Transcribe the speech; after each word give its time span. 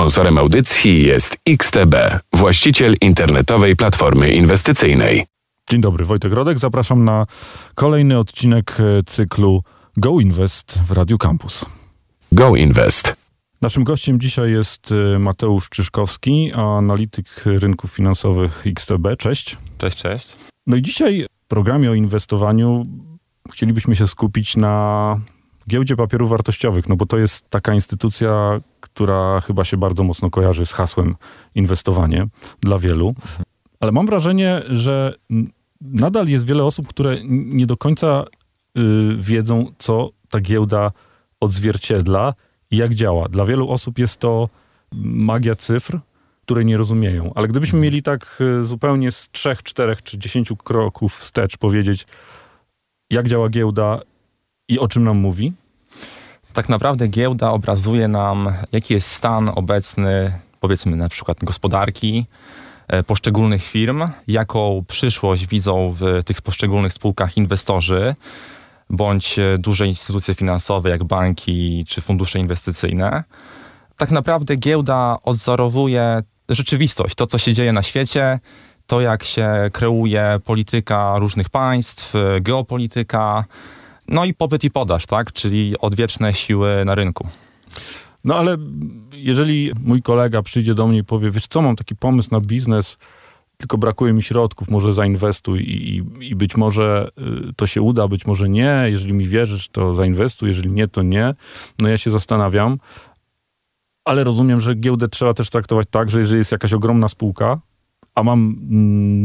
Sponsorem 0.00 0.38
audycji 0.38 1.02
jest 1.02 1.36
XTB, 1.48 1.94
właściciel 2.32 2.94
internetowej 3.00 3.76
platformy 3.76 4.32
inwestycyjnej. 4.32 5.26
Dzień 5.70 5.80
dobry, 5.80 6.04
Wojtek 6.04 6.32
Rodek. 6.32 6.58
Zapraszam 6.58 7.04
na 7.04 7.26
kolejny 7.74 8.18
odcinek 8.18 8.76
e, 8.80 9.02
cyklu 9.06 9.62
Go 9.96 10.20
Invest 10.20 10.78
w 10.88 10.92
Radio 10.92 11.18
Campus. 11.18 11.66
Go 12.32 12.56
Invest. 12.56 13.16
Naszym 13.60 13.84
gościem 13.84 14.20
dzisiaj 14.20 14.52
jest 14.52 14.92
e, 14.92 15.18
Mateusz 15.18 15.68
Czyszkowski, 15.68 16.52
analityk 16.52 17.26
rynków 17.44 17.92
finansowych 17.92 18.64
XTB. 18.66 19.06
Cześć. 19.18 19.56
Cześć, 19.78 19.96
cześć. 19.96 20.32
No 20.66 20.76
i 20.76 20.82
dzisiaj 20.82 21.26
w 21.44 21.48
programie 21.48 21.90
o 21.90 21.94
inwestowaniu 21.94 22.84
chcielibyśmy 23.52 23.96
się 23.96 24.06
skupić 24.06 24.56
na 24.56 25.16
giełdzie 25.70 25.96
papierów 25.96 26.30
wartościowych, 26.30 26.88
no 26.88 26.96
bo 26.96 27.06
to 27.06 27.18
jest 27.18 27.50
taka 27.50 27.74
instytucja, 27.74 28.60
która 28.80 29.40
chyba 29.40 29.64
się 29.64 29.76
bardzo 29.76 30.04
mocno 30.04 30.30
kojarzy 30.30 30.66
z 30.66 30.72
hasłem 30.72 31.16
inwestowanie 31.54 32.26
dla 32.60 32.78
wielu. 32.78 33.14
Ale 33.80 33.92
mam 33.92 34.06
wrażenie, 34.06 34.62
że 34.68 35.14
nadal 35.80 36.28
jest 36.28 36.46
wiele 36.46 36.64
osób, 36.64 36.88
które 36.88 37.16
nie 37.24 37.66
do 37.66 37.76
końca 37.76 38.24
y, 38.78 38.80
wiedzą, 39.16 39.66
co 39.78 40.10
ta 40.30 40.40
giełda 40.40 40.92
odzwierciedla 41.40 42.34
i 42.70 42.76
jak 42.76 42.94
działa. 42.94 43.28
Dla 43.28 43.44
wielu 43.44 43.70
osób 43.70 43.98
jest 43.98 44.20
to 44.20 44.48
magia 45.02 45.54
cyfr, 45.54 45.98
której 46.44 46.64
nie 46.66 46.76
rozumieją. 46.76 47.32
Ale 47.34 47.48
gdybyśmy 47.48 47.80
mieli 47.80 48.02
tak 48.02 48.38
y, 48.60 48.64
zupełnie 48.64 49.12
z 49.12 49.30
trzech, 49.30 49.62
czterech 49.62 50.02
czy 50.02 50.18
dziesięciu 50.18 50.56
kroków 50.56 51.14
wstecz 51.14 51.56
powiedzieć, 51.56 52.06
jak 53.10 53.28
działa 53.28 53.48
giełda 53.48 54.00
i 54.68 54.78
o 54.78 54.88
czym 54.88 55.04
nam 55.04 55.16
mówi? 55.16 55.52
Tak 56.52 56.68
naprawdę 56.68 57.08
giełda 57.08 57.50
obrazuje 57.50 58.08
nam, 58.08 58.52
jaki 58.72 58.94
jest 58.94 59.12
stan 59.12 59.50
obecny, 59.54 60.32
powiedzmy 60.60 60.96
na 60.96 61.08
przykład 61.08 61.38
gospodarki, 61.44 62.26
e, 62.88 63.02
poszczególnych 63.02 63.62
firm, 63.62 64.02
jaką 64.28 64.84
przyszłość 64.88 65.46
widzą 65.46 65.96
w 65.98 66.24
tych 66.24 66.42
poszczególnych 66.42 66.92
spółkach 66.92 67.36
inwestorzy, 67.36 68.14
bądź 68.90 69.38
e, 69.38 69.58
duże 69.58 69.86
instytucje 69.86 70.34
finansowe, 70.34 70.90
jak 70.90 71.04
banki 71.04 71.84
czy 71.88 72.00
fundusze 72.00 72.38
inwestycyjne. 72.38 73.24
Tak 73.96 74.10
naprawdę 74.10 74.56
giełda 74.56 75.16
odzorowuje 75.22 76.22
rzeczywistość, 76.48 77.14
to 77.14 77.26
co 77.26 77.38
się 77.38 77.54
dzieje 77.54 77.72
na 77.72 77.82
świecie, 77.82 78.38
to 78.86 79.00
jak 79.00 79.24
się 79.24 79.50
kreuje 79.72 80.38
polityka 80.44 81.18
różnych 81.18 81.50
państw, 81.50 82.14
e, 82.14 82.40
geopolityka, 82.40 83.44
no 84.10 84.24
i 84.24 84.34
popyt 84.34 84.64
i 84.64 84.70
podaż, 84.70 85.06
tak? 85.06 85.32
Czyli 85.32 85.74
odwieczne 85.78 86.34
siły 86.34 86.84
na 86.84 86.94
rynku. 86.94 87.28
No 88.24 88.36
ale 88.36 88.56
jeżeli 89.12 89.72
mój 89.84 90.02
kolega 90.02 90.42
przyjdzie 90.42 90.74
do 90.74 90.86
mnie 90.86 90.98
i 90.98 91.04
powie, 91.04 91.30
wiesz 91.30 91.46
co, 91.46 91.62
mam 91.62 91.76
taki 91.76 91.96
pomysł 91.96 92.28
na 92.32 92.40
biznes, 92.40 92.98
tylko 93.56 93.78
brakuje 93.78 94.12
mi 94.12 94.22
środków, 94.22 94.70
może 94.70 94.92
zainwestuj 94.92 95.60
i, 95.60 95.96
i, 95.96 96.28
i, 96.30 96.34
być 96.34 96.56
może 96.56 97.10
y, 97.50 97.52
to 97.56 97.66
się 97.66 97.82
uda, 97.82 98.08
być 98.08 98.26
może 98.26 98.48
nie. 98.48 98.82
Jeżeli 98.86 99.12
mi 99.12 99.28
wierzysz, 99.28 99.68
to 99.68 99.94
zainwestuj, 99.94 100.48
jeżeli 100.48 100.70
nie, 100.70 100.88
to 100.88 101.02
nie. 101.02 101.34
No 101.78 101.88
ja 101.88 101.98
się 101.98 102.10
zastanawiam, 102.10 102.78
ale 104.04 104.24
rozumiem, 104.24 104.60
że 104.60 104.74
giełdę 104.74 105.08
trzeba 105.08 105.32
też 105.32 105.50
traktować 105.50 105.86
tak, 105.90 106.10
że 106.10 106.18
jeżeli 106.18 106.38
jest 106.38 106.52
jakaś 106.52 106.72
ogromna 106.72 107.08
spółka, 107.08 107.60
a 108.20 108.22
mam 108.22 108.56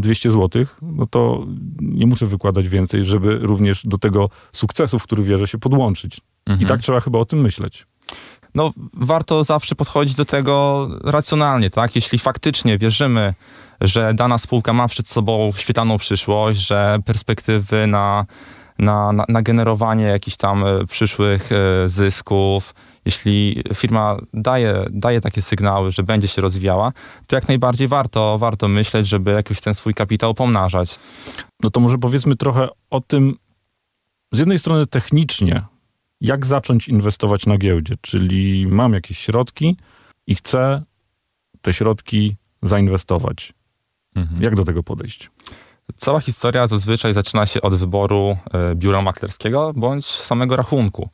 200 0.01 0.29
mm, 0.29 0.41
zł, 0.41 0.65
no 0.81 1.05
to 1.05 1.45
nie 1.81 2.05
muszę 2.05 2.25
wykładać 2.25 2.67
więcej, 2.67 3.03
żeby 3.03 3.39
również 3.41 3.81
do 3.85 3.97
tego 3.97 4.29
sukcesu, 4.51 4.99
w 4.99 5.03
który 5.03 5.23
wierzę, 5.23 5.47
się 5.47 5.57
podłączyć. 5.57 6.21
Mhm. 6.45 6.61
I 6.61 6.65
tak 6.65 6.81
trzeba 6.81 6.99
chyba 6.99 7.19
o 7.19 7.25
tym 7.25 7.41
myśleć. 7.41 7.85
No, 8.55 8.71
warto 8.93 9.43
zawsze 9.43 9.75
podchodzić 9.75 10.15
do 10.15 10.25
tego 10.25 10.87
racjonalnie, 11.03 11.69
tak? 11.69 11.95
Jeśli 11.95 12.19
faktycznie 12.19 12.77
wierzymy, 12.77 13.33
że 13.81 14.13
dana 14.13 14.37
spółka 14.37 14.73
ma 14.73 14.87
przed 14.87 15.09
sobą 15.09 15.51
świetlaną 15.57 15.97
przyszłość, 15.97 16.59
że 16.59 16.97
perspektywy 17.05 17.87
na, 17.87 18.25
na, 18.79 19.11
na, 19.11 19.25
na 19.29 19.41
generowanie 19.41 20.03
jakichś 20.03 20.37
tam 20.37 20.65
e, 20.65 20.85
przyszłych 20.85 21.49
e, 21.51 21.89
zysków, 21.89 22.75
jeśli 23.05 23.63
firma 23.75 24.17
daje, 24.33 24.85
daje 24.91 25.21
takie 25.21 25.41
sygnały, 25.41 25.91
że 25.91 26.03
będzie 26.03 26.27
się 26.27 26.41
rozwijała, 26.41 26.91
to 27.27 27.35
jak 27.35 27.47
najbardziej 27.47 27.87
warto, 27.87 28.37
warto 28.37 28.67
myśleć, 28.67 29.07
żeby 29.07 29.31
jakiś 29.31 29.61
ten 29.61 29.75
swój 29.75 29.93
kapitał 29.93 30.33
pomnażać. 30.33 30.95
No 31.63 31.69
to 31.69 31.79
może 31.79 31.97
powiedzmy 31.97 32.35
trochę 32.35 32.67
o 32.89 33.01
tym, 33.01 33.37
z 34.31 34.39
jednej 34.39 34.59
strony 34.59 34.85
technicznie, 34.85 35.61
jak 36.21 36.45
zacząć 36.45 36.87
inwestować 36.87 37.45
na 37.45 37.57
giełdzie, 37.57 37.93
czyli 38.01 38.67
mam 38.67 38.93
jakieś 38.93 39.19
środki 39.19 39.77
i 40.27 40.35
chcę 40.35 40.83
te 41.61 41.73
środki 41.73 42.35
zainwestować. 42.61 43.53
Mhm. 44.15 44.41
Jak 44.41 44.55
do 44.55 44.63
tego 44.63 44.83
podejść? 44.83 45.29
Cała 45.97 46.19
historia 46.19 46.67
zazwyczaj 46.67 47.13
zaczyna 47.13 47.45
się 47.45 47.61
od 47.61 47.75
wyboru 47.75 48.37
e, 48.53 48.75
biura 48.75 49.01
maklerskiego 49.01 49.73
bądź 49.75 50.05
samego 50.05 50.55
rachunku. 50.55 51.09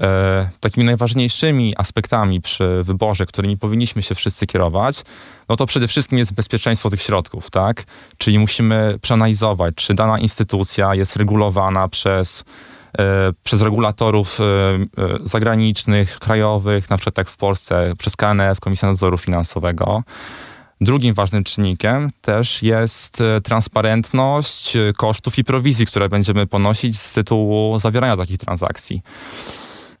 E, 0.00 0.50
takimi 0.60 0.86
najważniejszymi 0.86 1.74
aspektami 1.76 2.40
przy 2.40 2.82
wyborze, 2.84 3.26
którymi 3.26 3.56
powinniśmy 3.56 4.02
się 4.02 4.14
wszyscy 4.14 4.46
kierować, 4.46 5.02
no 5.48 5.56
to 5.56 5.66
przede 5.66 5.88
wszystkim 5.88 6.18
jest 6.18 6.34
bezpieczeństwo 6.34 6.90
tych 6.90 7.02
środków, 7.02 7.50
tak? 7.50 7.84
Czyli 8.18 8.38
musimy 8.38 8.98
przeanalizować, 9.02 9.74
czy 9.74 9.94
dana 9.94 10.18
instytucja 10.18 10.94
jest 10.94 11.16
regulowana 11.16 11.88
przez 11.88 12.44
e, 12.98 13.32
przez 13.44 13.62
regulatorów 13.62 14.38
zagranicznych, 15.24 16.18
krajowych, 16.18 16.90
na 16.90 16.96
przykład 16.96 17.14
tak 17.14 17.28
w 17.28 17.36
Polsce, 17.36 17.92
przez 17.98 18.16
KNF, 18.16 18.60
Komisję 18.60 18.88
Nadzoru 18.88 19.18
Finansowego. 19.18 20.02
Drugim 20.82 21.14
ważnym 21.14 21.44
czynnikiem 21.44 22.10
też 22.20 22.62
jest 22.62 23.22
transparentność 23.42 24.76
kosztów 24.96 25.38
i 25.38 25.44
prowizji, 25.44 25.86
które 25.86 26.08
będziemy 26.08 26.46
ponosić 26.46 27.00
z 27.00 27.12
tytułu 27.12 27.80
zawierania 27.80 28.16
takich 28.16 28.38
transakcji. 28.38 29.02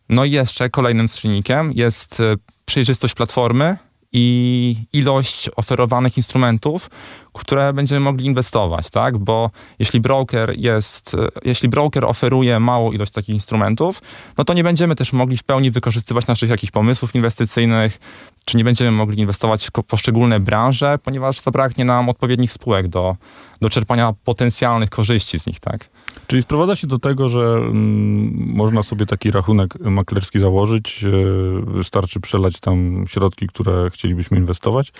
No 0.08 0.24
i 0.24 0.30
jeszcze 0.30 0.70
kolejnym 0.70 1.08
czynnikiem 1.08 1.72
jest 1.74 2.20
e, 2.20 2.34
przejrzystość 2.64 3.14
platformy 3.14 3.76
i 4.12 4.76
ilość 4.92 5.50
oferowanych 5.56 6.16
instrumentów, 6.16 6.90
które 7.32 7.72
będziemy 7.72 8.00
mogli 8.00 8.26
inwestować, 8.26 8.90
tak? 8.90 9.18
Bo 9.18 9.50
jeśli 9.78 10.00
broker 10.00 10.54
jest, 10.58 11.14
e, 11.14 11.28
jeśli 11.44 11.68
broker 11.68 12.04
oferuje 12.04 12.60
małą 12.60 12.92
ilość 12.92 13.12
takich 13.12 13.34
instrumentów, 13.34 14.02
no 14.38 14.44
to 14.44 14.54
nie 14.54 14.64
będziemy 14.64 14.96
też 14.96 15.12
mogli 15.12 15.36
w 15.36 15.44
pełni 15.44 15.70
wykorzystywać 15.70 16.26
naszych 16.26 16.50
jakichś 16.50 16.70
pomysłów 16.70 17.14
inwestycyjnych, 17.14 17.98
czy 18.44 18.56
nie 18.56 18.64
będziemy 18.64 18.90
mogli 18.90 19.20
inwestować 19.20 19.66
w 19.66 19.70
poszczególne 19.70 20.40
branże, 20.40 20.98
ponieważ 21.04 21.40
zabraknie 21.40 21.84
nam 21.84 22.08
odpowiednich 22.08 22.52
spółek 22.52 22.88
do, 22.88 23.16
do 23.60 23.70
czerpania 23.70 24.14
potencjalnych 24.24 24.90
korzyści 24.90 25.40
z 25.40 25.46
nich, 25.46 25.60
tak? 25.60 25.88
Czyli 26.26 26.42
sprowadza 26.42 26.76
się 26.76 26.86
do 26.86 26.98
tego, 26.98 27.28
że 27.28 27.40
mm, 27.40 28.54
można 28.54 28.82
sobie 28.82 29.06
taki 29.06 29.30
rachunek 29.30 29.80
maklerski 29.80 30.38
założyć, 30.38 31.02
yy, 31.02 31.62
wystarczy 31.66 32.20
przelać 32.20 32.60
tam 32.60 33.04
środki, 33.08 33.46
które 33.46 33.90
chcielibyśmy 33.90 34.38
inwestować. 34.38 34.92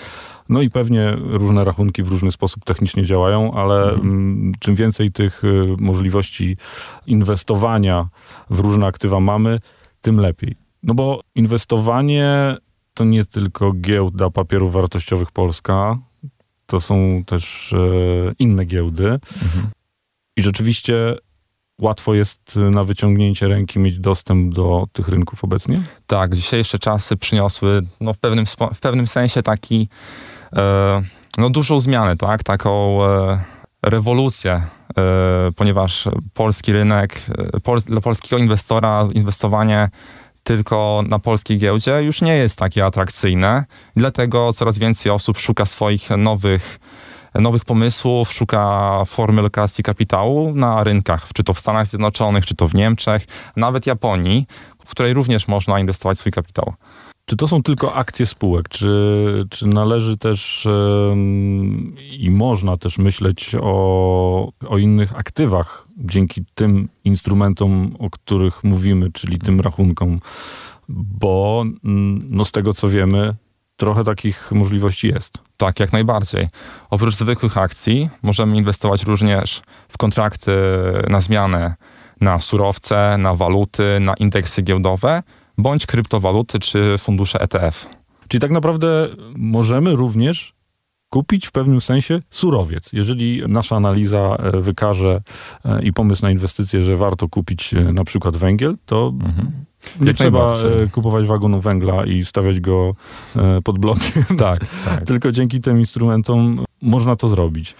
No 0.48 0.62
i 0.62 0.70
pewnie 0.70 1.16
różne 1.18 1.64
rachunki 1.64 2.02
w 2.02 2.08
różny 2.08 2.32
sposób 2.32 2.64
technicznie 2.64 3.04
działają, 3.04 3.52
ale 3.54 3.82
mhm. 3.82 4.00
mm, 4.00 4.52
czym 4.58 4.74
więcej 4.74 5.10
tych 5.10 5.44
y, 5.44 5.76
możliwości 5.80 6.56
inwestowania 7.06 8.08
w 8.50 8.58
różne 8.58 8.86
aktywa 8.86 9.20
mamy, 9.20 9.60
tym 10.00 10.16
lepiej. 10.16 10.56
No 10.82 10.94
bo 10.94 11.20
inwestowanie 11.34 12.56
to 12.94 13.04
nie 13.04 13.24
tylko 13.24 13.72
giełda 13.72 14.30
papierów 14.30 14.72
wartościowych 14.72 15.30
Polska, 15.30 15.98
to 16.66 16.80
są 16.80 17.22
też 17.26 17.72
e, 17.72 17.76
inne 18.38 18.64
giełdy. 18.64 19.06
Mhm. 19.42 19.70
I 20.36 20.42
rzeczywiście 20.42 21.16
łatwo 21.80 22.14
jest 22.14 22.56
na 22.56 22.84
wyciągnięcie 22.84 23.48
ręki 23.48 23.78
mieć 23.78 23.98
dostęp 23.98 24.54
do 24.54 24.86
tych 24.92 25.08
rynków 25.08 25.44
obecnie? 25.44 25.82
Tak, 26.06 26.36
dzisiejsze 26.36 26.78
czasy 26.78 27.16
przyniosły 27.16 27.82
no, 28.00 28.12
w, 28.12 28.18
pewnym, 28.18 28.46
w 28.74 28.80
pewnym 28.80 29.06
sensie 29.06 29.42
taki 29.42 29.88
e, 30.52 31.02
no, 31.38 31.50
dużą 31.50 31.80
zmianę, 31.80 32.16
tak? 32.16 32.42
taką 32.42 33.04
e, 33.06 33.38
rewolucję, 33.82 34.52
e, 34.52 34.62
ponieważ 35.56 36.08
polski 36.34 36.72
rynek, 36.72 37.22
e, 37.54 37.60
pol, 37.60 37.80
dla 37.80 38.00
polskiego 38.00 38.38
inwestora 38.38 39.08
inwestowanie 39.14 39.88
tylko 40.44 41.02
na 41.08 41.18
polskiej 41.18 41.58
giełdzie 41.58 42.02
już 42.02 42.22
nie 42.22 42.36
jest 42.36 42.58
takie 42.58 42.84
atrakcyjne. 42.84 43.64
Dlatego 43.96 44.52
coraz 44.52 44.78
więcej 44.78 45.12
osób 45.12 45.38
szuka 45.38 45.66
swoich 45.66 46.10
nowych 46.10 46.78
nowych 47.34 47.64
pomysłów, 47.64 48.32
szuka 48.32 49.04
formy 49.06 49.42
lokacji 49.42 49.84
kapitału 49.84 50.54
na 50.54 50.84
rynkach, 50.84 51.28
czy 51.34 51.44
to 51.44 51.54
w 51.54 51.60
Stanach 51.60 51.86
Zjednoczonych, 51.86 52.46
czy 52.46 52.54
to 52.56 52.68
w 52.68 52.74
Niemczech, 52.74 53.26
nawet 53.56 53.86
Japonii, 53.86 54.46
w 54.86 54.90
której 54.90 55.14
również 55.14 55.48
można 55.48 55.80
inwestować 55.80 56.18
swój 56.18 56.32
kapitał. 56.32 56.74
Czy 57.24 57.36
to 57.36 57.46
są 57.46 57.62
tylko 57.62 57.94
akcje 57.94 58.26
spółek? 58.26 58.68
Czy, 58.68 59.46
czy 59.50 59.66
należy 59.66 60.16
też 60.16 60.68
i 62.18 62.30
można 62.30 62.76
też 62.76 62.98
myśleć 62.98 63.56
o, 63.60 64.52
o 64.68 64.78
innych 64.78 65.18
aktywach 65.18 65.88
dzięki 65.96 66.44
tym 66.54 66.88
instrumentom, 67.04 67.96
o 67.98 68.10
których 68.10 68.64
mówimy, 68.64 69.12
czyli 69.12 69.38
tym 69.38 69.60
rachunkom? 69.60 70.20
Bo 70.88 71.64
no, 72.28 72.44
z 72.44 72.52
tego 72.52 72.72
co 72.72 72.88
wiemy, 72.88 73.34
trochę 73.76 74.04
takich 74.04 74.52
możliwości 74.52 75.08
jest. 75.08 75.38
Tak, 75.56 75.80
jak 75.80 75.92
najbardziej. 75.92 76.48
Oprócz 76.90 77.14
zwykłych 77.14 77.58
akcji 77.58 78.08
możemy 78.22 78.56
inwestować 78.56 79.04
również 79.04 79.62
w 79.88 79.98
kontrakty 79.98 80.52
na 81.08 81.20
zmianę, 81.20 81.74
na 82.20 82.40
surowce, 82.40 83.18
na 83.18 83.34
waluty, 83.34 83.98
na 84.00 84.14
indeksy 84.14 84.62
giełdowe, 84.62 85.22
bądź 85.58 85.86
kryptowaluty 85.86 86.58
czy 86.58 86.98
fundusze 86.98 87.40
ETF. 87.40 87.86
Czyli 88.28 88.40
tak 88.40 88.50
naprawdę 88.50 89.08
możemy 89.36 89.96
również 89.96 90.54
kupić 91.12 91.46
w 91.46 91.52
pewnym 91.52 91.80
sensie 91.80 92.20
surowiec. 92.30 92.92
Jeżeli 92.92 93.42
nasza 93.48 93.76
analiza 93.76 94.36
e, 94.36 94.60
wykaże 94.60 95.22
e, 95.64 95.82
i 95.82 95.92
pomysł 95.92 96.22
na 96.22 96.30
inwestycje, 96.30 96.82
że 96.82 96.96
warto 96.96 97.28
kupić 97.28 97.74
e, 97.74 97.92
na 97.92 98.04
przykład 98.04 98.36
węgiel, 98.36 98.76
to 98.86 99.12
mhm. 99.20 99.52
nie 100.00 100.14
trzeba 100.14 100.56
kupować 100.92 101.26
wagonu 101.26 101.60
węgla 101.60 102.04
i 102.04 102.24
stawiać 102.24 102.60
go 102.60 102.94
pod 103.64 103.78
blokiem. 103.78 104.24
Tak, 104.38 104.66
tak. 104.84 105.04
Tylko 105.08 105.32
dzięki 105.32 105.60
tym 105.60 105.78
instrumentom 105.78 106.64
można 106.82 107.16
to 107.16 107.28
zrobić. 107.28 107.74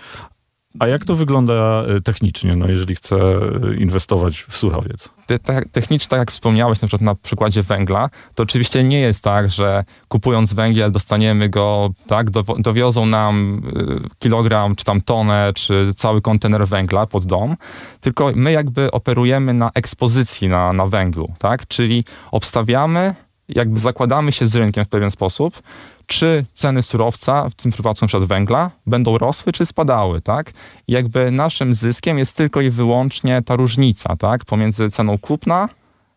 A 0.79 0.87
jak 0.87 1.05
to 1.05 1.15
wygląda 1.15 1.53
e, 1.83 2.01
technicznie, 2.01 2.57
no, 2.57 2.69
jeżeli 2.69 2.95
chcę 2.95 3.17
e, 3.17 3.75
inwestować 3.77 4.43
w 4.49 4.57
surowiec? 4.57 5.11
Te, 5.27 5.39
te, 5.39 5.63
technicznie, 5.73 6.09
tak 6.09 6.19
jak 6.19 6.31
wspomniałeś 6.31 6.83
na 6.83 6.89
przykład 6.89 7.03
na 7.03 7.15
przykładzie 7.15 7.63
węgla, 7.63 8.11
to 8.35 8.43
oczywiście 8.43 8.85
nie 8.85 9.01
jest 9.01 9.25
tak, 9.25 9.51
że 9.51 9.85
kupując 10.09 10.53
węgiel 10.53 10.93
dostaniemy 10.93 11.49
go, 11.49 11.91
tak, 12.07 12.31
do, 12.31 12.43
dowiozą 12.59 13.07
nam 13.07 13.63
e, 14.05 14.09
kilogram, 14.19 14.75
czy 14.75 14.85
tam 14.85 15.01
tonę, 15.01 15.53
czy 15.55 15.95
cały 15.97 16.21
kontener 16.21 16.69
węgla 16.69 17.07
pod 17.07 17.25
dom, 17.25 17.57
tylko 18.01 18.33
my 18.35 18.53
jakby 18.53 18.91
operujemy 18.91 19.55
na 19.55 19.71
ekspozycji 19.75 20.49
na, 20.49 20.73
na 20.73 20.87
węglu, 20.87 21.29
tak, 21.39 21.67
czyli 21.67 22.05
obstawiamy 22.31 23.15
jakby 23.55 23.81
zakładamy 23.81 24.33
się 24.33 24.47
z 24.47 24.57
rynkiem 24.57 24.85
w 24.85 24.89
pewien 24.89 25.11
sposób, 25.11 25.63
czy 26.07 26.45
ceny 26.53 26.83
surowca, 26.83 27.49
w 27.51 27.55
tym 27.55 27.73
przypadku 27.73 28.05
np. 28.05 28.27
węgla, 28.27 28.71
będą 28.87 29.19
rosły 29.19 29.53
czy 29.53 29.67
spadały, 29.67 30.21
tak? 30.21 30.53
Jakby 30.89 31.31
naszym 31.31 31.75
zyskiem 31.75 32.19
jest 32.19 32.37
tylko 32.37 32.61
i 32.61 32.71
wyłącznie 32.71 33.43
ta 33.43 33.57
różnica, 33.57 34.17
tak? 34.17 34.45
Pomiędzy 34.45 34.91
ceną 34.91 35.19
kupna 35.19 35.69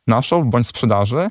naszą 0.08 0.44
bądź 0.44 0.68
sprzedaży, 0.68 1.30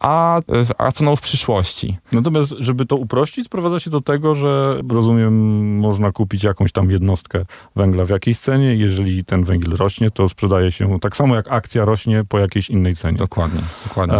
a, 0.00 0.40
a 0.78 0.92
ceną 0.92 1.16
w 1.16 1.20
przyszłości. 1.20 1.98
Natomiast, 2.12 2.54
żeby 2.58 2.86
to 2.86 2.96
uprościć, 2.96 3.46
sprowadza 3.46 3.80
się 3.80 3.90
do 3.90 4.00
tego, 4.00 4.34
że 4.34 4.80
rozumiem, 4.90 5.76
można 5.78 6.12
kupić 6.12 6.44
jakąś 6.44 6.72
tam 6.72 6.90
jednostkę 6.90 7.44
węgla 7.76 8.04
w 8.04 8.10
jakiejś 8.10 8.38
cenie. 8.38 8.76
Jeżeli 8.76 9.24
ten 9.24 9.44
węgiel 9.44 9.76
rośnie, 9.76 10.10
to 10.10 10.28
sprzedaje 10.28 10.72
się 10.72 11.00
tak 11.00 11.16
samo 11.16 11.36
jak 11.36 11.52
akcja 11.52 11.84
rośnie 11.84 12.24
po 12.28 12.38
jakiejś 12.38 12.70
innej 12.70 12.96
cenie. 12.96 13.18
Dokładnie, 13.18 13.60
dokładnie. 13.88 14.16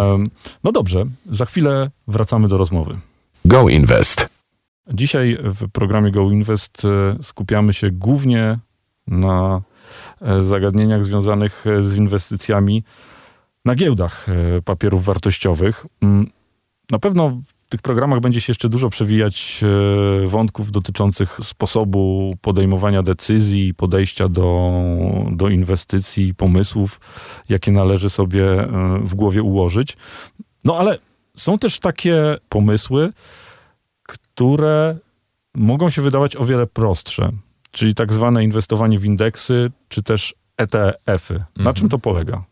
no 0.64 0.72
dobrze, 0.72 1.04
za 1.30 1.44
chwilę 1.44 1.90
wracamy 2.08 2.48
do 2.48 2.56
rozmowy. 2.56 2.98
Go 3.44 3.68
Invest. 3.68 4.28
Dzisiaj 4.94 5.38
w 5.42 5.70
programie 5.70 6.10
Go 6.10 6.30
Invest 6.30 6.84
e, 6.84 7.16
skupiamy 7.22 7.72
się 7.72 7.90
głównie 7.90 8.58
na 9.06 9.62
e, 10.20 10.42
zagadnieniach 10.42 11.04
związanych 11.04 11.66
e, 11.66 11.84
z 11.84 11.96
inwestycjami 11.96 12.84
na 13.64 13.74
giełdach 13.74 14.26
papierów 14.64 15.04
wartościowych. 15.04 15.86
Mm, 16.02 16.30
na 16.90 16.98
pewno 16.98 17.28
w 17.30 17.68
tych 17.68 17.82
programach 17.82 18.20
będzie 18.20 18.40
się 18.40 18.50
jeszcze 18.50 18.68
dużo 18.68 18.90
przewijać 18.90 19.64
wątków 20.26 20.70
dotyczących 20.70 21.38
sposobu 21.42 22.34
podejmowania 22.40 23.02
decyzji, 23.02 23.74
podejścia 23.74 24.28
do, 24.28 24.72
do 25.32 25.48
inwestycji, 25.48 26.34
pomysłów, 26.34 27.00
jakie 27.48 27.72
należy 27.72 28.10
sobie 28.10 28.44
w 29.00 29.14
głowie 29.14 29.42
ułożyć. 29.42 29.96
No 30.64 30.78
ale 30.78 30.98
są 31.36 31.58
też 31.58 31.78
takie 31.78 32.36
pomysły, 32.48 33.12
które 34.02 34.98
mogą 35.54 35.90
się 35.90 36.02
wydawać 36.02 36.36
o 36.36 36.44
wiele 36.44 36.66
prostsze, 36.66 37.32
czyli 37.70 37.94
tak 37.94 38.12
zwane 38.12 38.44
inwestowanie 38.44 38.98
w 38.98 39.04
indeksy, 39.04 39.70
czy 39.88 40.02
też 40.02 40.34
ETF-y. 40.56 41.34
Na 41.34 41.44
mhm. 41.56 41.76
czym 41.76 41.88
to 41.88 41.98
polega? 41.98 42.44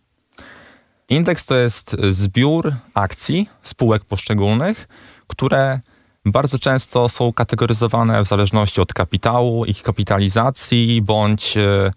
Indeks 1.08 1.46
to 1.46 1.56
jest 1.56 1.96
zbiór 2.10 2.74
akcji 2.94 3.48
spółek 3.62 4.04
poszczególnych, 4.04 4.88
które 5.26 5.80
bardzo 6.26 6.58
często 6.58 7.08
są 7.08 7.32
kategoryzowane 7.32 8.24
w 8.24 8.28
zależności 8.28 8.80
od 8.80 8.92
kapitału, 8.92 9.64
ich 9.64 9.82
kapitalizacji 9.82 11.02
bądź 11.02 11.56
e, 11.56 11.92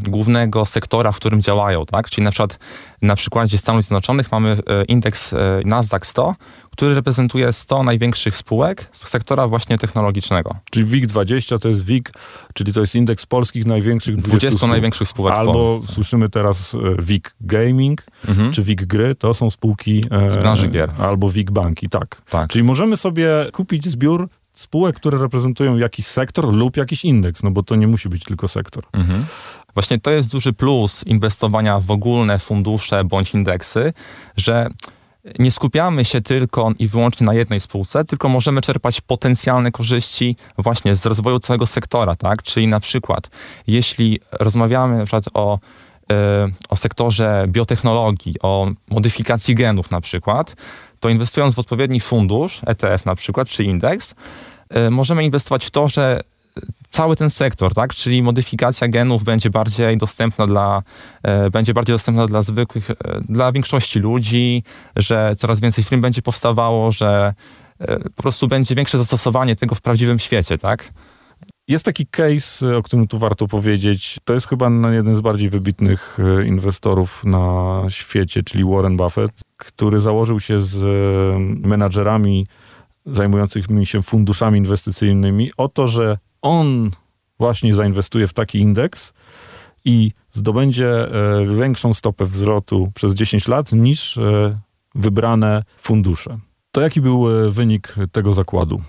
głównego 0.00 0.66
sektora, 0.66 1.12
w 1.12 1.16
którym 1.16 1.42
działają. 1.42 1.86
Tak? 1.86 2.10
Czyli 2.10 2.24
na 2.24 2.30
przykład 2.30 2.58
na 3.04 3.16
przykładzie 3.16 3.58
Stanów 3.58 3.82
Zjednoczonych 3.82 4.32
mamy 4.32 4.50
e, 4.50 4.84
indeks 4.84 5.32
e, 5.32 5.60
Nasdaq 5.64 6.06
100, 6.06 6.34
który 6.70 6.94
reprezentuje 6.94 7.52
100 7.52 7.82
największych 7.82 8.36
spółek 8.36 8.88
z 8.92 9.08
sektora 9.08 9.48
właśnie 9.48 9.78
technologicznego. 9.78 10.56
Czyli 10.70 10.86
WIG20 10.86 11.58
to 11.58 11.68
jest 11.68 11.84
WIG, 11.84 12.12
czyli 12.54 12.72
to 12.72 12.80
jest 12.80 12.94
indeks 12.94 13.26
polskich 13.26 13.66
największych 13.66 14.16
20, 14.16 14.30
20 14.30 14.58
spółek. 14.58 14.70
największych 14.70 15.08
spółek 15.08 15.34
Albo 15.34 15.80
słyszymy 15.88 16.28
teraz 16.28 16.74
e, 16.74 16.78
WIG 17.02 17.34
Gaming, 17.40 18.02
mhm. 18.28 18.52
czy 18.52 18.62
WIG 18.62 18.86
Gry, 18.86 19.14
to 19.14 19.34
są 19.34 19.50
spółki 19.50 20.04
z 20.28 20.36
branży 20.36 20.68
gier. 20.68 20.90
Albo 20.98 21.28
WIG 21.28 21.50
Banki, 21.50 21.88
tak. 21.88 22.22
tak. 22.30 22.50
Czyli 22.50 22.62
możemy 22.62 22.96
sobie 22.96 23.28
kupić 23.52 23.88
zbiór 23.88 24.28
spółek, 24.54 24.96
które 24.96 25.18
reprezentują 25.18 25.76
jakiś 25.76 26.06
sektor 26.06 26.52
lub 26.52 26.76
jakiś 26.76 27.04
indeks, 27.04 27.42
no 27.42 27.50
bo 27.50 27.62
to 27.62 27.76
nie 27.76 27.86
musi 27.86 28.08
być 28.08 28.24
tylko 28.24 28.48
sektor. 28.48 28.84
Mhm. 28.92 29.26
Właśnie 29.74 30.00
to 30.00 30.10
jest 30.10 30.30
duży 30.30 30.52
plus 30.52 31.04
inwestowania 31.06 31.80
w 31.80 31.90
ogólne 31.90 32.38
fundusze 32.38 33.04
bądź 33.04 33.34
indeksy, 33.34 33.92
że 34.36 34.68
nie 35.38 35.52
skupiamy 35.52 36.04
się 36.04 36.20
tylko 36.20 36.72
i 36.78 36.88
wyłącznie 36.88 37.26
na 37.26 37.34
jednej 37.34 37.60
spółce, 37.60 38.04
tylko 38.04 38.28
możemy 38.28 38.62
czerpać 38.62 39.00
potencjalne 39.00 39.70
korzyści 39.70 40.36
właśnie 40.58 40.96
z 40.96 41.06
rozwoju 41.06 41.40
całego 41.40 41.66
sektora, 41.66 42.16
tak? 42.16 42.42
Czyli 42.42 42.66
na 42.66 42.80
przykład, 42.80 43.30
jeśli 43.66 44.20
rozmawiamy 44.32 44.96
na 44.96 45.04
przykład 45.04 45.24
o, 45.34 45.58
e, 46.12 46.48
o 46.68 46.76
sektorze 46.76 47.44
biotechnologii, 47.48 48.34
o 48.42 48.70
modyfikacji 48.90 49.54
genów 49.54 49.90
na 49.90 50.00
przykład, 50.00 50.56
to 51.04 51.08
inwestując 51.08 51.54
w 51.54 51.58
odpowiedni 51.58 52.00
fundusz, 52.00 52.60
ETF 52.66 53.04
na 53.04 53.14
przykład, 53.14 53.48
czy 53.48 53.64
indeks, 53.64 54.14
e, 54.70 54.90
możemy 54.90 55.24
inwestować 55.24 55.66
w 55.66 55.70
to, 55.70 55.88
że 55.88 56.20
cały 56.88 57.16
ten 57.16 57.30
sektor, 57.30 57.74
tak? 57.74 57.94
Czyli 57.94 58.22
modyfikacja 58.22 58.88
genów 58.88 59.24
będzie 59.24 59.50
bardziej 59.50 59.98
dostępna 59.98 60.46
dla, 60.46 60.82
e, 61.22 61.50
będzie 61.50 61.74
bardziej 61.74 61.94
dostępna 61.94 62.26
dla 62.26 62.42
zwykłych, 62.42 62.90
e, 62.90 62.94
dla 63.28 63.52
większości 63.52 63.98
ludzi, 63.98 64.62
że 64.96 65.36
coraz 65.38 65.60
więcej 65.60 65.84
firm 65.84 66.00
będzie 66.00 66.22
powstawało, 66.22 66.92
że 66.92 67.34
po 68.16 68.22
prostu 68.22 68.48
będzie 68.48 68.74
większe 68.74 68.98
zastosowanie 68.98 69.56
tego 69.56 69.74
w 69.74 69.80
prawdziwym 69.80 70.18
świecie, 70.18 70.58
tak? 70.58 70.92
Jest 71.68 71.84
taki 71.84 72.06
case, 72.06 72.76
o 72.76 72.82
którym 72.82 73.06
tu 73.06 73.18
warto 73.18 73.46
powiedzieć. 73.46 74.18
To 74.24 74.34
jest 74.34 74.48
chyba 74.48 74.70
jeden 74.92 75.14
z 75.14 75.20
bardziej 75.20 75.50
wybitnych 75.50 76.18
inwestorów 76.46 77.24
na 77.24 77.82
świecie, 77.88 78.42
czyli 78.42 78.64
Warren 78.64 78.96
Buffett, 78.96 79.40
który 79.56 80.00
założył 80.00 80.40
się 80.40 80.60
z 80.60 80.84
menadżerami 81.66 82.46
zajmującymi 83.06 83.86
się 83.86 84.02
funduszami 84.02 84.58
inwestycyjnymi 84.58 85.50
o 85.56 85.68
to, 85.68 85.86
że 85.86 86.18
on 86.42 86.90
właśnie 87.38 87.74
zainwestuje 87.74 88.26
w 88.26 88.32
taki 88.32 88.58
indeks 88.58 89.12
i 89.84 90.10
zdobędzie 90.32 90.88
e, 90.88 91.44
większą 91.54 91.92
stopę 91.92 92.24
wzrostu 92.24 92.92
przez 92.94 93.14
10 93.14 93.48
lat 93.48 93.72
niż 93.72 94.18
e, 94.18 94.58
wybrane 94.94 95.62
fundusze. 95.76 96.38
To 96.70 96.80
jaki 96.80 97.00
był 97.00 97.46
e, 97.46 97.50
wynik 97.50 97.94
tego 98.12 98.32
zakładu? 98.32 98.82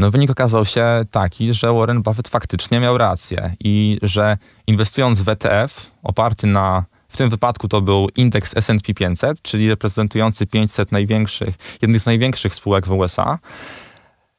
No 0.00 0.10
wynik 0.10 0.30
okazał 0.30 0.66
się 0.66 0.84
taki, 1.10 1.54
że 1.54 1.72
Warren 1.72 2.02
Buffett 2.02 2.28
faktycznie 2.28 2.80
miał 2.80 2.98
rację 2.98 3.54
i 3.60 3.98
że 4.02 4.38
inwestując 4.66 5.20
w 5.20 5.28
ETF 5.28 5.90
oparty 6.02 6.46
na 6.46 6.84
w 7.08 7.16
tym 7.16 7.30
wypadku 7.30 7.68
to 7.68 7.80
był 7.80 8.08
indeks 8.16 8.56
S&P 8.56 8.94
500, 8.94 9.42
czyli 9.42 9.68
reprezentujący 9.68 10.46
500 10.46 10.92
największych, 10.92 11.54
jednych 11.82 12.00
z 12.00 12.06
największych 12.06 12.54
spółek 12.54 12.86
w 12.86 12.92
USA, 12.92 13.38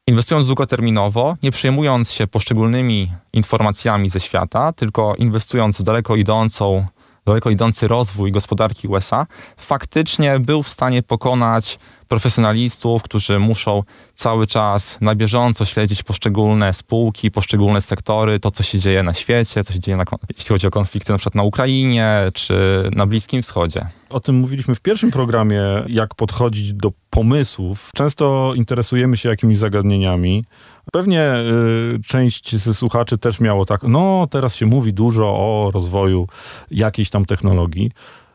Inwestując 0.06 0.46
długoterminowo, 0.46 1.36
nie 1.42 1.50
przejmując 1.50 2.12
się 2.12 2.26
poszczególnymi 2.26 3.12
informacjami 3.32 4.10
ze 4.10 4.20
świata, 4.20 4.72
tylko 4.72 5.14
inwestując 5.18 5.80
w 5.80 5.82
daleko 5.82 6.16
idącą, 6.16 6.86
daleko 7.26 7.50
idący 7.50 7.88
rozwój 7.88 8.32
gospodarki 8.32 8.88
USA, 8.88 9.26
faktycznie 9.56 10.40
był 10.40 10.62
w 10.62 10.68
stanie 10.68 11.02
pokonać 11.02 11.78
profesjonalistów, 12.08 13.02
którzy 13.02 13.38
muszą 13.38 13.82
cały 14.14 14.46
czas 14.46 14.98
na 15.00 15.14
bieżąco 15.14 15.64
śledzić 15.64 16.02
poszczególne 16.02 16.72
spółki, 16.72 17.30
poszczególne 17.30 17.80
sektory, 17.80 18.40
to 18.40 18.50
co 18.50 18.62
się 18.62 18.78
dzieje 18.78 19.02
na 19.02 19.14
świecie, 19.14 19.64
co 19.64 19.72
się 19.72 19.80
dzieje, 19.80 19.96
na, 19.96 20.04
jeśli 20.36 20.48
chodzi 20.48 20.66
o 20.66 20.70
konflikty 20.70 21.12
na 21.12 21.18
przykład 21.18 21.34
na 21.34 21.42
Ukrainie 21.42 22.16
czy 22.34 22.54
na 22.94 23.06
Bliskim 23.06 23.42
Wschodzie. 23.42 23.86
O 24.10 24.20
tym 24.20 24.36
mówiliśmy 24.36 24.74
w 24.74 24.80
pierwszym 24.80 25.10
programie, 25.10 25.62
jak 25.86 26.14
podchodzić 26.14 26.74
do 26.74 26.92
pomysłów. 27.10 27.90
Często 27.94 28.52
interesujemy 28.54 29.16
się 29.16 29.28
jakimiś 29.28 29.58
zagadnieniami. 29.58 30.44
Pewnie 30.92 31.34
y, 31.34 31.98
część 32.06 32.56
ze 32.56 32.74
słuchaczy 32.74 33.18
też 33.18 33.40
miało 33.40 33.64
tak, 33.64 33.82
no 33.82 34.26
teraz 34.30 34.56
się 34.56 34.66
mówi 34.66 34.92
dużo 34.92 35.24
o 35.26 35.70
rozwoju 35.74 36.26
jakiejś 36.70 37.10
tam 37.10 37.24
technologii. 37.24 37.90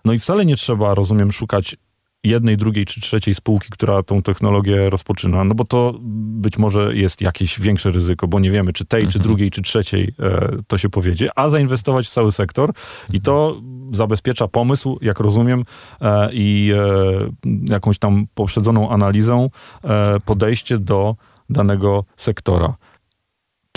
No 0.06 0.14
i 0.14 0.20
wcale 0.20 0.46
nie 0.46 0.56
trzeba, 0.56 0.94
rozumiem, 0.94 1.32
szukać 1.32 1.76
jednej, 2.24 2.58
drugiej 2.58 2.86
czy 2.86 3.02
trzeciej 3.02 3.36
spółki, 3.36 3.68
która 3.72 4.04
tą 4.04 4.22
technologię 4.22 4.90
rozpoczyna, 4.90 5.44
no 5.44 5.56
bo 5.56 5.64
to 5.64 5.94
być 6.02 6.58
może 6.58 6.96
jest 6.96 7.22
jakieś 7.22 7.60
większe 7.60 7.92
ryzyko, 7.92 8.28
bo 8.28 8.40
nie 8.40 8.52
wiemy, 8.52 8.74
czy 8.74 8.86
tej, 8.86 9.02
mhm. 9.02 9.12
czy 9.12 9.20
drugiej, 9.20 9.52
czy 9.52 9.62
trzeciej 9.62 10.14
e, 10.20 10.50
to 10.68 10.78
się 10.78 10.90
powiedzie, 10.90 11.28
a 11.36 11.50
zainwestować 11.50 12.08
w 12.08 12.10
cały 12.10 12.32
sektor 12.32 12.74
i 13.14 13.22
to 13.22 13.62
zabezpiecza 13.92 14.48
pomysł, 14.48 14.98
jak 15.02 15.20
rozumiem, 15.20 15.64
e, 16.02 16.30
i 16.34 16.72
e, 16.76 17.72
jakąś 17.72 18.00
tam 18.00 18.28
poprzedzoną 18.34 18.90
analizą 18.90 19.50
e, 19.84 20.20
podejście 20.20 20.78
do 20.78 21.16
danego 21.50 22.04
sektora. 22.16 22.76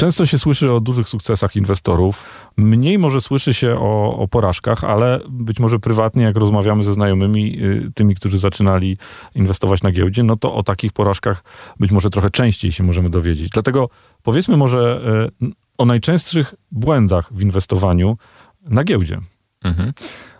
Często 0.00 0.26
się 0.26 0.38
słyszy 0.38 0.72
o 0.72 0.80
dużych 0.80 1.08
sukcesach 1.08 1.56
inwestorów. 1.56 2.26
Mniej 2.56 2.98
może 2.98 3.20
słyszy 3.20 3.54
się 3.54 3.72
o, 3.72 4.16
o, 4.16 4.28
porażkach, 4.28 4.84
ale 4.84 5.20
być 5.28 5.60
może 5.60 5.78
prywatnie, 5.78 6.24
jak 6.24 6.36
rozmawiamy 6.36 6.84
ze 6.84 6.92
znajomymi, 6.94 7.64
y, 7.64 7.90
tymi, 7.94 8.14
którzy 8.14 8.38
zaczynali 8.38 8.98
inwestować 9.34 9.82
na 9.82 9.90
giełdzie, 9.90 10.22
no 10.22 10.36
to 10.36 10.54
o 10.54 10.62
takich 10.62 10.92
porażkach 10.92 11.44
być 11.80 11.90
może 11.90 12.10
trochę 12.10 12.30
częściej 12.30 12.72
się 12.72 12.84
możemy 12.84 13.10
dowiedzieć. 13.10 13.50
Dlatego 13.50 13.88
powiedzmy 14.22 14.56
może 14.56 15.02
y, 15.42 15.50
o 15.78 15.84
najczęstszych 15.84 16.54
błędach 16.70 17.32
w 17.32 17.42
inwestowaniu 17.42 18.16
na 18.62 18.84
giełdzie. 18.84 19.18
Mhm. 19.64 19.92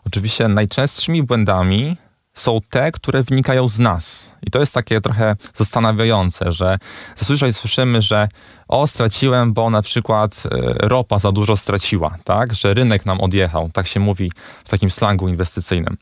Oczywiście 0.05 0.49
najczęstszymi 0.49 1.23
błędami 1.23 1.97
są 2.41 2.61
te, 2.71 2.93
które 2.93 3.23
wynikają 3.23 3.69
z 3.69 3.79
nas. 3.79 4.33
I 4.43 4.51
to 4.51 4.61
jest 4.61 4.75
takie 4.75 5.01
trochę 5.01 5.37
zastanawiające, 5.55 6.53
że 6.53 6.79
zazwyczaj 7.17 7.55
słyszymy, 7.55 8.03
że 8.03 8.29
o, 8.69 8.87
straciłem, 8.87 9.53
bo 9.53 9.71
na 9.71 9.83
przykład 9.83 10.43
e, 10.45 10.89
ropa 10.89 11.19
za 11.19 11.33
dużo 11.33 11.57
straciła, 11.57 12.17
tak? 12.25 12.55
Że 12.55 12.75
rynek 12.75 13.07
nam 13.07 13.21
odjechał. 13.21 13.71
Tak 13.73 13.87
się 13.87 14.01
mówi 14.01 14.33
w 14.65 14.69
takim 14.69 14.91
slangu 14.91 15.29
inwestycyjnym. 15.29 15.97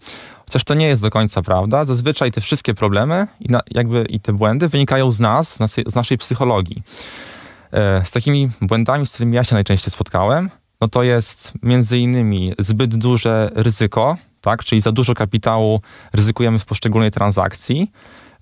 Chociaż 0.46 0.64
to 0.64 0.74
nie 0.74 0.86
jest 0.86 1.02
do 1.02 1.10
końca 1.10 1.42
prawda. 1.42 1.84
Zazwyczaj 1.84 2.32
te 2.32 2.40
wszystkie 2.40 2.74
problemy 2.74 3.26
i, 3.40 3.48
na, 3.48 3.60
jakby, 3.70 4.04
i 4.08 4.20
te 4.20 4.32
błędy 4.32 4.68
wynikają 4.68 5.10
z 5.10 5.20
nas, 5.20 5.54
z 5.54 5.60
naszej, 5.60 5.84
z 5.86 5.94
naszej 5.94 6.18
psychologii. 6.18 6.82
E, 7.72 8.06
z 8.06 8.10
takimi 8.10 8.50
błędami, 8.60 9.06
z 9.06 9.10
którymi 9.10 9.36
ja 9.36 9.44
się 9.44 9.54
najczęściej 9.54 9.92
spotkałem, 9.92 10.50
no 10.80 10.88
to 10.88 11.02
jest 11.02 11.52
między 11.62 11.98
innymi 11.98 12.54
zbyt 12.58 12.96
duże 12.96 13.50
ryzyko, 13.54 14.16
tak? 14.48 14.64
czyli 14.64 14.80
za 14.80 14.92
dużo 14.92 15.14
kapitału 15.14 15.80
ryzykujemy 16.12 16.58
w 16.58 16.64
poszczególnej 16.64 17.10
transakcji, 17.10 17.90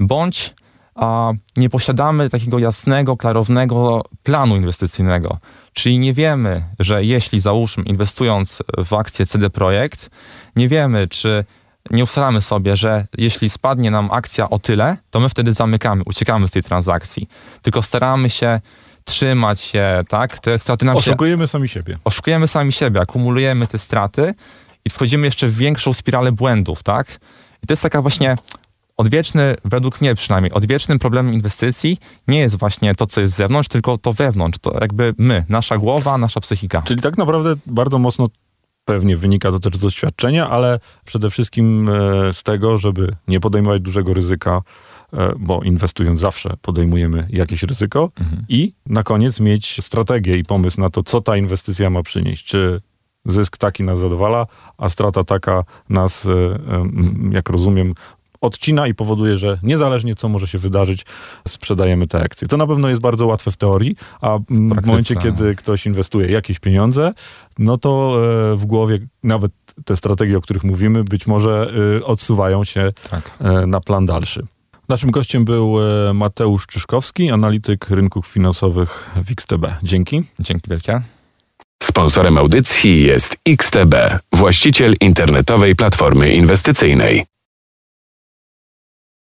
bądź 0.01 0.55
a, 0.95 1.33
nie 1.57 1.71
posiadamy 1.71 2.31
takiego 2.31 2.59
jasnego, 2.59 3.17
klarownego 3.17 4.03
planu 4.23 4.57
inwestycyjnego. 4.57 5.39
Czyli 5.73 5.99
nie 5.99 6.13
wiemy, 6.13 6.63
że 6.79 7.05
jeśli 7.05 7.41
załóżmy 7.41 7.85
inwestując 7.85 8.63
w 8.87 8.93
akcję 8.93 9.27
CD 9.27 9.51
Projekt, 9.51 10.11
nie 10.57 10.69
wiemy, 10.69 11.09
czy 11.09 11.45
nie 11.91 12.05
ustalamy 12.05 12.43
sobie, 12.43 12.77
że 12.77 13.07
jeśli 13.19 13.51
spadnie 13.51 13.91
nam 13.91 14.11
akcja 14.11 14.51
o 14.51 14.59
tyle, 14.59 14.97
to 15.11 15.21
my 15.21 15.29
wtedy 15.29 15.53
zamykamy, 15.53 16.03
uciekamy 16.07 16.49
z 16.49 16.51
tej 16.51 16.63
transakcji. 16.63 17.29
Tylko 17.63 17.83
staramy 17.83 18.31
się 18.31 18.61
trzymać 19.05 19.61
się, 19.61 20.05
tak? 20.09 20.39
Te 20.39 20.59
straty 20.59 20.85
nam 20.85 20.97
Oszukujemy 20.97 21.45
się, 21.45 21.49
sami 21.49 21.69
siebie. 21.69 21.99
Oszukujemy 22.05 22.49
sami 22.49 22.73
siebie, 22.73 23.01
akumulujemy 23.01 23.67
te 23.67 23.79
straty 23.79 24.35
i 24.87 24.91
wchodzimy 24.91 25.27
jeszcze 25.27 25.49
w 25.49 25.57
większą 25.57 25.93
spiralę 25.93 26.33
błędów, 26.33 26.83
tak? 26.83 27.19
I 27.63 27.67
to 27.67 27.73
jest 27.73 27.83
taka 27.83 28.03
właśnie 28.03 28.37
odwieczny, 28.97 29.55
według 29.65 30.01
mnie 30.01 30.15
przynajmniej, 30.15 30.53
odwiecznym 30.53 30.99
problemem 30.99 31.35
inwestycji 31.35 31.99
nie 32.29 32.39
jest 32.39 32.59
właśnie 32.59 32.95
to, 32.95 33.07
co 33.07 33.21
jest 33.21 33.35
z 33.35 33.37
zewnątrz, 33.37 33.69
tylko 33.69 33.99
to 33.99 34.13
wewnątrz, 34.13 34.59
to 34.59 34.79
jakby 34.81 35.15
my, 35.19 35.45
nasza 35.49 35.79
głowa, 35.79 36.19
nasza 36.19 36.41
psychika. 36.41 36.83
Czyli 36.83 37.03
tak 37.03 37.19
naprawdę 37.19 37.55
bardzo 37.67 37.99
mocno 37.99 38.27
pewnie 38.85 39.17
wynika 39.17 39.51
to 39.51 39.59
też 39.59 39.77
z 39.77 39.79
doświadczenia, 39.79 40.51
ale 40.51 40.81
przede 41.05 41.31
wszystkim 41.31 41.89
e, 41.89 42.33
z 42.33 42.43
tego, 42.43 42.79
żeby 42.79 43.17
nie 43.29 43.41
podejmować 43.41 43.83
dużego 43.83 44.15
ryzyka, 44.15 44.63
e, 45.13 45.33
bo 45.39 45.63
inwestując 45.63 46.21
zawsze 46.21 46.55
podejmujemy 46.63 47.27
jakieś 47.31 47.63
ryzyko 47.63 48.11
mhm. 48.21 48.45
i 48.49 48.73
na 48.87 49.03
koniec 49.03 49.41
mieć 49.41 49.85
strategię 49.85 50.39
i 50.39 50.45
pomysł 50.45 50.81
na 50.81 50.91
to, 50.91 51.03
co 51.03 51.21
ta 51.21 51.37
inwestycja 51.37 51.91
ma 51.91 52.03
przynieść. 52.03 52.45
Czy 52.45 52.81
zysk 53.27 53.59
taki 53.59 53.83
nas 53.83 53.99
zadowala, 53.99 54.47
a 54.79 54.89
strata 54.89 55.25
taka 55.25 55.65
nas, 55.89 56.27
e, 56.27 56.59
jak 57.31 57.49
rozumiem, 57.49 57.95
odcina 58.41 58.87
i 58.87 58.95
powoduje, 58.95 59.37
że 59.37 59.59
niezależnie 59.63 60.15
co 60.15 60.29
może 60.29 60.47
się 60.47 60.59
wydarzyć, 60.59 61.07
sprzedajemy 61.49 62.07
te 62.07 62.21
akcje. 62.21 62.49
To 62.49 62.57
na 62.57 62.67
pewno 62.67 62.89
jest 62.89 63.01
bardzo 63.01 63.27
łatwe 63.27 63.51
w 63.51 63.57
teorii, 63.57 63.97
a 64.21 64.39
w 64.51 64.87
momencie, 64.87 65.17
kiedy 65.17 65.55
ktoś 65.55 65.87
inwestuje 65.87 66.31
jakieś 66.31 66.59
pieniądze, 66.59 67.13
no 67.59 67.77
to 67.77 68.17
e, 68.53 68.57
w 68.57 68.65
głowie 68.67 68.99
nawet 69.23 69.53
te 69.85 69.97
strategie, 69.97 70.39
o 70.39 70.41
których 70.41 70.65
mówimy, 70.65 71.05
być 71.05 71.27
może 71.27 71.73
e, 72.01 72.05
odsuwają 72.05 72.65
się 72.65 72.93
tak. 73.11 73.39
na 73.67 73.81
plan 73.81 74.07
dalszy. 74.07 74.47
Naszym 74.89 75.11
gościem 75.11 75.45
był 75.45 75.77
Mateusz 76.15 76.67
Czyszkowski, 76.67 77.31
analityk 77.31 77.91
rynków 77.91 78.27
finansowych 78.27 79.11
w 79.17 79.31
XTB. 79.31 79.67
Dzięki. 79.83 80.25
Dzięki 80.41 80.71
wielkie. 80.71 81.01
Sponsorem 81.87 82.39
audycji 82.39 83.03
jest 83.03 83.37
XTB, 83.49 83.95
właściciel 84.33 84.95
internetowej 85.01 85.77
platformy 85.77 86.33
inwestycyjnej. 86.33 87.36